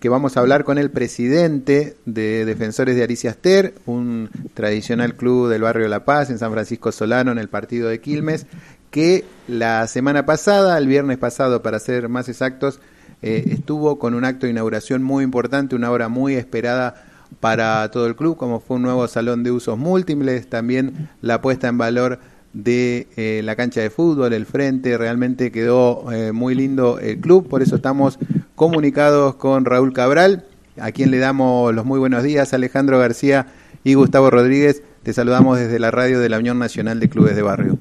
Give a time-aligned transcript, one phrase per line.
[0.00, 5.62] que vamos a hablar con el presidente de Defensores de Ariciaster, un tradicional club del
[5.62, 8.46] barrio La Paz en San Francisco Solano en el partido de Quilmes,
[8.90, 12.80] que la semana pasada, el viernes pasado para ser más exactos,
[13.22, 17.04] eh, estuvo con un acto de inauguración muy importante, una obra muy esperada
[17.40, 21.68] para todo el club, como fue un nuevo salón de usos múltiples, también la puesta
[21.68, 22.20] en valor
[22.58, 27.48] de eh, la cancha de fútbol, el frente, realmente quedó eh, muy lindo el club,
[27.48, 28.18] por eso estamos
[28.56, 30.44] comunicados con Raúl Cabral,
[30.80, 33.46] a quien le damos los muy buenos días, Alejandro García
[33.84, 37.42] y Gustavo Rodríguez, te saludamos desde la radio de la Unión Nacional de Clubes de
[37.42, 37.78] Barrio.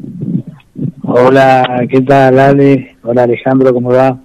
[1.02, 2.98] Hola, ¿qué tal Ale?
[3.02, 4.20] Hola Alejandro, ¿cómo va?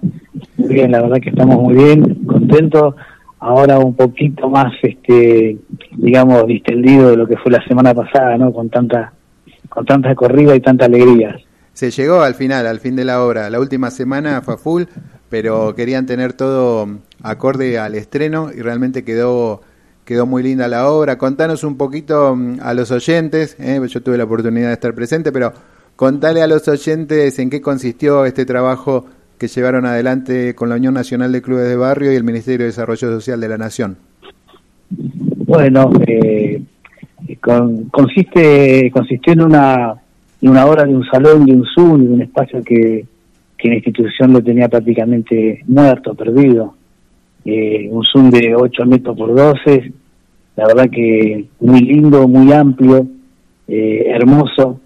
[0.57, 2.93] Muy bien, la verdad que estamos muy bien, contentos
[3.39, 5.57] ahora un poquito más, este,
[5.97, 8.53] digamos, distendido de lo que fue la semana pasada, ¿no?
[8.53, 9.13] Con tanta,
[9.73, 11.35] con tanta corrida y tanta alegría.
[11.73, 13.49] Se llegó al final, al fin de la obra.
[13.49, 14.83] La última semana fue full,
[15.29, 16.87] pero querían tener todo
[17.23, 19.61] acorde al estreno y realmente quedó
[20.05, 21.17] quedó muy linda la obra.
[21.17, 23.81] Contanos un poquito mm, a los oyentes, ¿eh?
[23.87, 25.53] yo tuve la oportunidad de estar presente, pero
[25.95, 29.05] contale a los oyentes en qué consistió este trabajo
[29.39, 32.71] que llevaron adelante con la Unión Nacional de Clubes de Barrio y el Ministerio de
[32.71, 33.97] Desarrollo Social de la Nación?
[34.89, 36.61] Bueno, eh,
[37.91, 39.95] consiste consistió en una,
[40.41, 43.05] en una hora de un salón, de un Zoom, de un espacio que,
[43.57, 46.75] que la institución lo tenía prácticamente muerto, perdido.
[47.45, 49.91] Eh, un Zoom de 8 metros por 12,
[50.55, 53.07] la verdad que muy lindo, muy amplio,
[53.67, 54.79] eh, hermoso,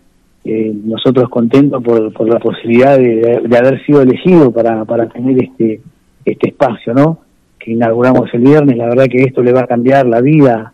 [0.44, 5.82] eh, nosotros contentos por, por la posibilidad de, haber sido elegido para, para tener este,
[6.24, 7.20] este espacio, ¿no?
[7.60, 8.78] Que inauguramos el viernes.
[8.78, 10.74] La verdad que esto le va a cambiar la vida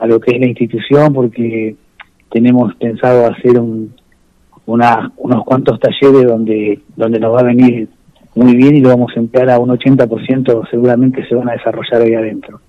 [0.00, 1.76] a lo que es la institución porque
[2.30, 3.94] tenemos pensado hacer un,
[4.66, 7.88] una, unos cuantos talleres donde, donde nos va a venir
[8.34, 12.02] muy bien y lo vamos a emplear a un 80% seguramente se van a desarrollar
[12.02, 12.60] ahí adentro.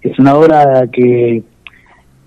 [0.00, 1.42] Es una obra que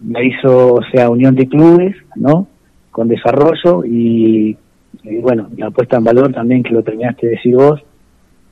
[0.08, 2.47] la hizo, o sea, Unión de Clubes, ¿no?
[2.91, 4.58] con desarrollo y,
[5.21, 7.80] bueno, la puesta en valor también que lo terminaste de decir vos,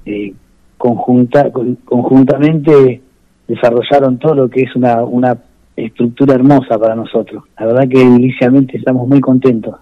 [0.06, 0.34] eh,
[0.78, 1.52] conjunta,
[1.84, 3.02] conjuntamente
[3.47, 5.35] desarrollaron todo lo que es una, una
[5.75, 7.44] estructura hermosa para nosotros.
[7.59, 9.75] La verdad que inicialmente estamos muy contentos.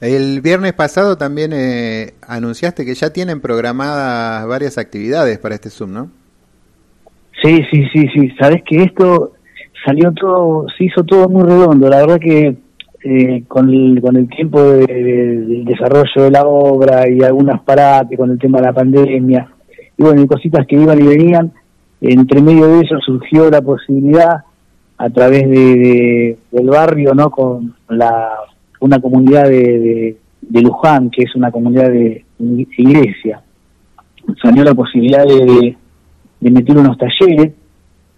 [0.00, 5.92] El viernes pasado también eh, anunciaste que ya tienen programadas varias actividades para este Zoom,
[5.92, 6.10] ¿no?
[7.42, 8.30] Sí, sí, sí, sí.
[8.38, 9.34] Sabes que esto
[9.84, 11.88] salió todo, se hizo todo muy redondo.
[11.88, 12.56] La verdad que
[13.02, 18.30] eh, con, el, con el tiempo del desarrollo de la obra y algunas parates con
[18.30, 19.48] el tema de la pandemia,
[19.98, 21.52] y bueno, y cositas que iban y venían,
[22.00, 24.44] entre medio de eso surgió la posibilidad
[25.00, 27.30] a través de, del barrio, ¿no?
[27.30, 28.32] Con la
[28.80, 33.42] una comunidad de, de, Luján, que es una comunidad de iglesia,
[34.42, 35.74] salió la posibilidad de,
[36.40, 37.52] de meter unos talleres,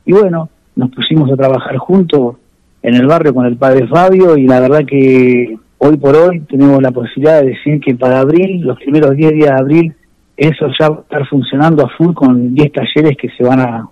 [0.05, 2.37] y bueno, nos pusimos a trabajar juntos
[2.83, 6.83] en el barrio con el padre Fabio y la verdad que hoy por hoy tenemos
[6.83, 9.95] la posibilidad de decir que para abril, los primeros 10 días de abril,
[10.37, 13.89] eso ya va a estar funcionando a full con 10 talleres que se van a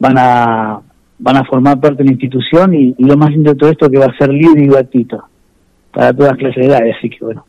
[0.00, 0.80] van a
[1.20, 3.98] van a formar parte de la institución y, lo más lindo de todo esto que
[3.98, 5.22] va a ser libre y gratuito
[5.92, 7.44] para todas las clases de edades, así que bueno.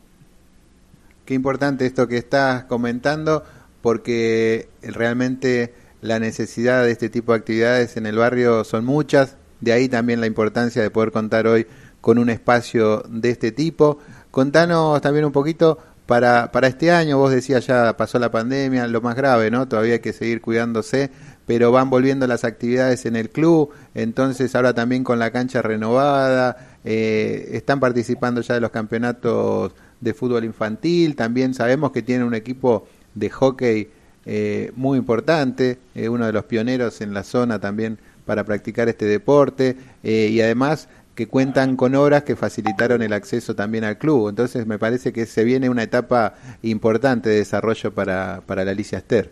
[1.24, 3.42] Qué importante esto que estás comentando
[3.80, 5.72] porque realmente
[6.02, 10.20] la necesidad de este tipo de actividades en el barrio son muchas, de ahí también
[10.20, 11.66] la importancia de poder contar hoy
[12.00, 13.98] con un espacio de este tipo.
[14.30, 19.00] Contanos también un poquito para, para este año, vos decías ya pasó la pandemia, lo
[19.00, 19.68] más grave, ¿no?
[19.68, 21.10] Todavía hay que seguir cuidándose,
[21.46, 26.76] pero van volviendo las actividades en el club, entonces ahora también con la cancha renovada,
[26.84, 32.34] eh, están participando ya de los campeonatos de fútbol infantil, también sabemos que tienen un
[32.34, 33.88] equipo de hockey
[34.24, 39.04] eh, muy importante, eh, uno de los pioneros en la zona también para practicar este
[39.04, 44.28] deporte eh, y además que cuentan con obras que facilitaron el acceso también al club.
[44.28, 48.98] Entonces me parece que se viene una etapa importante de desarrollo para, para la Alicia
[48.98, 49.30] Ester.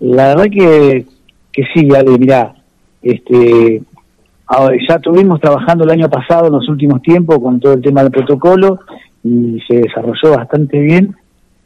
[0.00, 1.06] La verdad que,
[1.52, 2.54] que sí, Ale, mirá,
[3.02, 3.82] este,
[4.88, 8.12] ya estuvimos trabajando el año pasado, en los últimos tiempos, con todo el tema del
[8.12, 8.80] protocolo
[9.22, 11.14] y se desarrolló bastante bien,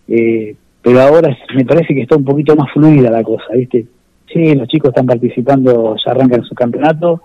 [0.06, 3.87] eh, pero ahora me parece que está un poquito más fluida la cosa, ¿viste?
[4.33, 7.23] Sí, los chicos están participando, ya arrancan su campeonato.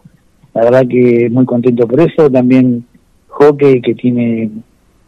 [0.54, 2.30] La verdad que muy contento por eso.
[2.30, 2.86] También
[3.28, 4.50] hockey que tiene,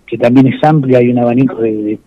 [0.05, 1.99] que también es amplio, hay un abanico de,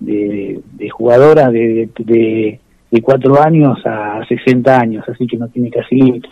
[0.00, 2.60] de, de, jugadoras de, de,
[2.90, 6.22] de, cuatro años a 60 años, así que no tiene casi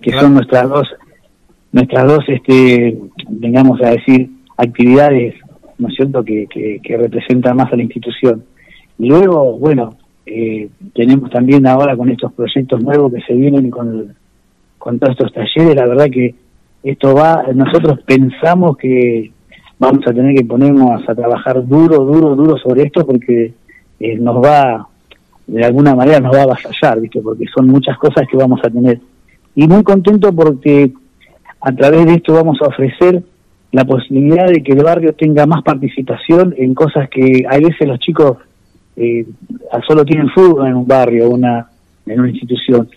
[0.00, 0.88] que son nuestras dos,
[1.72, 2.98] nuestras dos, este,
[3.28, 5.34] vengamos a decir, actividades,
[5.78, 8.44] ¿no es cierto?, que, que, que representan más a la institución.
[8.98, 9.96] Y luego, bueno,
[10.26, 14.14] eh, tenemos también ahora con estos proyectos nuevos que se vienen con,
[14.88, 16.34] con todos estos talleres, la verdad que
[16.82, 19.30] esto va, nosotros pensamos que
[19.78, 23.52] vamos a tener que ponernos a trabajar duro, duro, duro sobre esto porque
[24.00, 24.88] eh, nos va,
[25.46, 27.20] de alguna manera nos va a avasallar, ¿viste?
[27.20, 28.98] porque son muchas cosas que vamos a tener.
[29.54, 30.90] Y muy contento porque
[31.60, 33.22] a través de esto vamos a ofrecer
[33.72, 37.98] la posibilidad de que el barrio tenga más participación en cosas que a veces los
[37.98, 38.38] chicos
[38.96, 39.26] eh,
[39.86, 41.68] solo tienen fútbol en un barrio, una,
[42.06, 42.88] en una institución,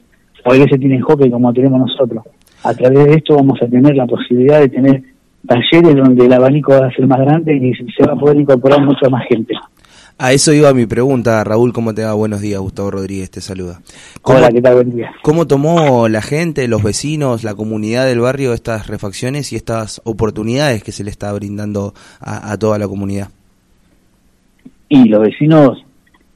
[0.44, 2.24] o a veces tienen hockey como tenemos nosotros.
[2.64, 5.04] A través de esto vamos a tener la posibilidad de tener
[5.48, 8.86] talleres donde el abanico va a ser más grande y se va a poder incorporar
[8.86, 9.56] mucha más gente.
[10.24, 12.14] A eso iba mi pregunta, Raúl, ¿cómo te va?
[12.14, 13.82] Buenos días, Gustavo Rodríguez te saluda.
[14.22, 14.76] Hola, ¿qué tal?
[14.76, 15.12] Buen día.
[15.24, 20.84] ¿Cómo tomó la gente, los vecinos, la comunidad del barrio estas refacciones y estas oportunidades
[20.84, 23.30] que se le está brindando a, toda la comunidad?
[24.90, 25.84] Y los vecinos,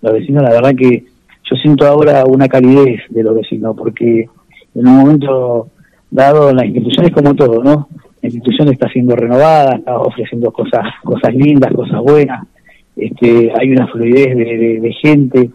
[0.02, 1.06] los vecinos, la verdad que
[1.50, 4.28] yo siento ahora una calidez de los vecinos, porque
[4.76, 5.70] en un momento
[6.10, 7.88] dado la institución es como todo, ¿no?
[8.22, 12.48] La institución está siendo renovada, está ofreciendo cosas, cosas lindas, cosas buenas
[12.96, 15.50] este, hay una fluidez de, gente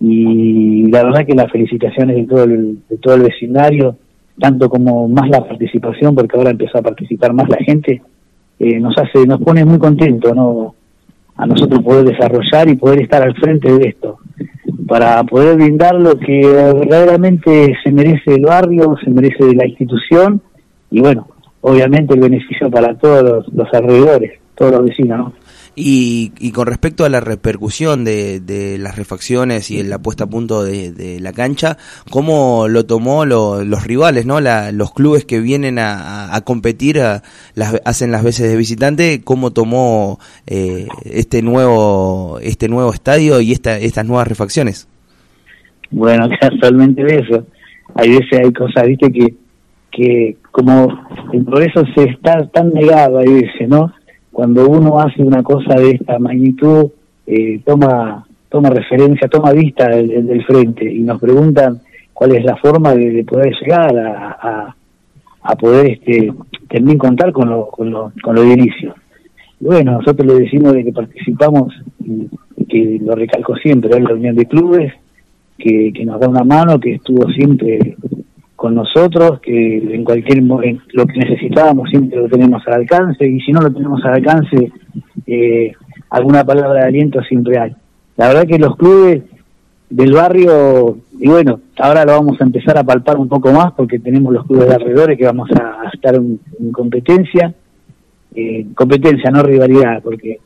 [0.00, 3.96] y la verdad que las felicitaciones de todo el, de todo el vecindario,
[4.38, 8.00] tanto como más la participación, porque ahora empezó a participar más la gente,
[8.58, 10.74] eh, nos hace, nos pone muy contentos, ¿no?
[11.36, 14.09] a nosotros poder desarrollar y poder estar al frente de esto,
[14.90, 20.42] para poder brindar lo que verdaderamente se merece el barrio, se merece la institución
[20.90, 21.28] y bueno,
[21.60, 25.32] obviamente el beneficio para todos los alrededores, todos los vecinos, ¿no?
[25.76, 30.26] Y, y, con respecto a la repercusión de, de, las refacciones y la puesta a
[30.26, 31.76] punto de, la cancha,
[32.10, 36.96] ¿cómo lo tomó los rivales, no los clubes que vienen a, competir,
[37.54, 39.22] las, hacen las veces de visitante?
[39.22, 44.88] ¿Cómo tomó eh, este nuevo este nuevo estadio y esta, estas nuevas refacciones?
[45.90, 47.46] Bueno, casualmente de eso.
[47.94, 49.34] Hay veces hay cosas, viste, que,
[49.90, 50.88] que como
[51.32, 53.92] el progreso se está tan negado, hay veces, ¿no?
[54.40, 56.86] Cuando uno hace una cosa de esta magnitud,
[57.26, 61.82] eh, toma toma referencia, toma vista del, frente y nos preguntan
[62.14, 64.74] cuál es la forma de, poder llegar a,
[65.42, 66.32] a, poder este,
[66.70, 68.42] también contar con lo, con lo, con lo.
[68.42, 68.82] Y
[69.60, 72.26] bueno, nosotros le decimos de que participamos, y,
[72.64, 74.94] que lo recalco siempre, en la Unión de Clubes,
[75.58, 77.94] que, que nos da una mano, que estuvo siempre
[78.60, 83.40] con nosotros, que en cualquier momento lo que necesitábamos siempre lo tenemos al alcance y
[83.40, 84.70] si no lo tenemos al alcance,
[85.26, 85.72] eh,
[86.10, 87.74] alguna palabra de aliento siempre hay.
[88.18, 89.22] La verdad que los clubes
[89.88, 93.98] del barrio, y bueno, ahora lo vamos a empezar a palpar un poco más porque
[93.98, 96.38] tenemos los clubes de alrededores que vamos a, estar en,
[96.70, 97.54] competencia,
[98.34, 100.38] eh, competencia, no rivalidad, porque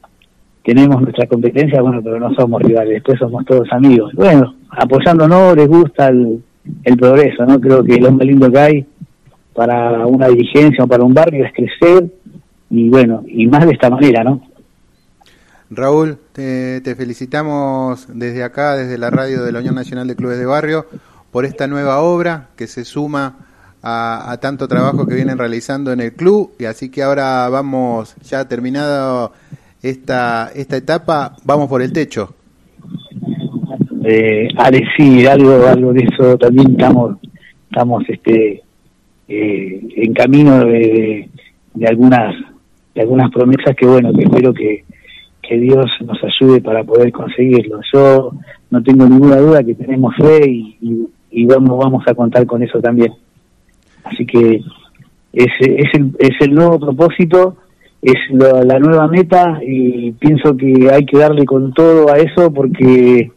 [0.62, 4.12] tenemos nuestra competencia, bueno, pero no somos rivales, después somos todos amigos.
[4.14, 6.40] Bueno, apoyándonos, les gusta el
[6.82, 7.61] el progreso, ¿no?
[7.61, 8.87] Creo que lo más lindo que hay
[9.55, 12.11] para una dirigencia o para un barrio es crecer
[12.70, 14.43] y bueno, y más de esta manera, ¿no?
[15.70, 20.46] Raúl, te, felicitamos desde acá, desde la radio de la Unión Nacional de Clubes de
[20.46, 20.87] Barrio,
[21.31, 23.38] por esta nueva obra que se suma
[23.82, 28.46] a, tanto trabajo que vienen realizando en el club y así que ahora vamos, ya
[28.46, 29.32] terminado
[29.82, 32.34] esta, esta etapa, vamos por el techo
[34.05, 37.17] eh, Ale, sí, algo, algo de eso también estamos,
[37.71, 38.63] estamos este,
[39.29, 41.29] eh, en camino de,
[41.73, 42.34] de, algunas,
[42.94, 44.84] de algunas promesas que bueno, que espero que,
[45.41, 47.81] que Dios nos ayude para poder conseguirlo.
[47.93, 48.32] Yo
[48.70, 53.13] no tengo ninguna duda que tenemos fe y, vamos, a contar con eso también.
[54.05, 54.61] Así que
[55.32, 57.56] es, es, el, es el nuevo propósito,
[58.03, 63.31] es la nueva meta y pienso que hay que darle con todo a eso porque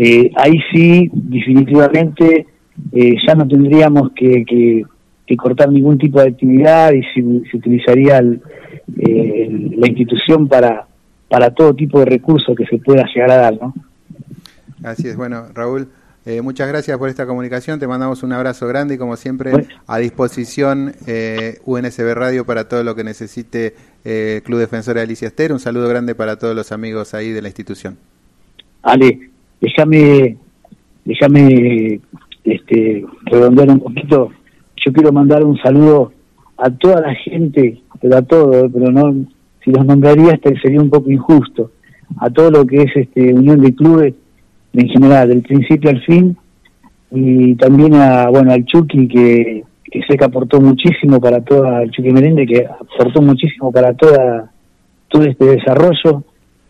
[0.00, 2.46] eh, ahí sí, definitivamente,
[2.92, 9.70] eh, ya no tendríamos que, que, cortar ningún tipo de actividad y se, utilizaría eh,
[9.76, 10.86] la institución para,
[11.28, 13.74] para todo tipo de recursos que se pueda llegar a dar, ¿no?
[14.84, 15.88] Así es, bueno, Raúl.
[16.44, 19.50] muchas gracias por esta comunicación, te mandamos un abrazo grande y como siempre
[19.88, 20.92] a disposición
[21.64, 23.74] UNSB Radio para todo lo que necesite
[24.44, 25.52] Club Defensor de Alicia Ester.
[25.52, 27.98] Un saludo grande para todos los amigos ahí de la institución.
[28.82, 30.36] Ale, déjame,
[31.04, 32.00] déjame
[32.44, 34.30] este, redondear un poquito.
[34.84, 36.12] Yo quiero mandar un saludo
[36.56, 39.26] a toda la gente, pero a todo, pero no,
[39.64, 41.72] si los nombraría este sería un poco injusto,
[42.18, 44.14] a todo lo que es este Unión de Clubes
[44.72, 46.36] en general, del principio al fin,
[47.10, 51.90] y también a, bueno, al Chucky que, que sé que aportó muchísimo para toda, el
[51.90, 54.50] Chucky Merende que aportó muchísimo para toda
[55.08, 56.22] todo este desarrollo,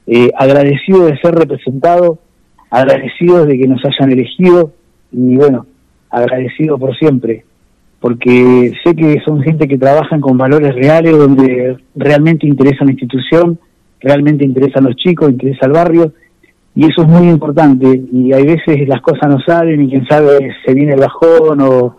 [0.06, 2.18] eh, agradecido de ser representado
[2.70, 4.72] agradecidos de que nos hayan elegido
[5.12, 5.66] y bueno,
[6.10, 7.44] agradecido por siempre,
[8.00, 13.58] porque sé que son gente que trabajan con valores reales, donde realmente interesa la institución,
[14.00, 16.12] realmente interesan los chicos, interesa el barrio,
[16.74, 20.54] y eso es muy importante, y hay veces las cosas no salen y quién sabe
[20.64, 21.96] se viene el bajón o,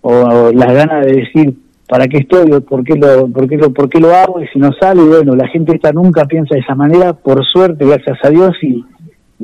[0.00, 1.54] o las ganas de decir,
[1.88, 2.60] ¿para qué estoy?
[2.60, 4.40] ¿Por qué, lo, por, qué lo, ¿Por qué lo hago?
[4.40, 7.84] Y si no sale, bueno, la gente esta nunca piensa de esa manera, por suerte,
[7.84, 8.82] gracias a Dios, y,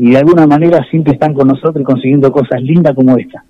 [0.00, 3.44] y de alguna manera siempre están con nosotros consiguiendo cosas lindas como esta.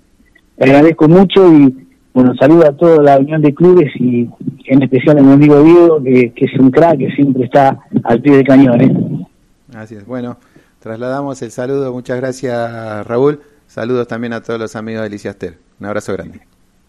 [0.57, 4.27] Le agradezco mucho y bueno, saludo a toda la unión de clubes y
[4.65, 8.21] en especial a mi amigo Diego, que, que es un crack, que siempre está al
[8.21, 8.81] pie del cañón.
[8.81, 9.25] ¿eh?
[9.75, 10.35] Así es, bueno,
[10.79, 15.85] trasladamos el saludo, muchas gracias Raúl, saludos también a todos los amigos de Liciaster, un
[15.85, 16.41] abrazo grande.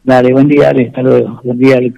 [0.02, 1.94] Dale, buen día, Ale, hasta luego, buen día, Ale.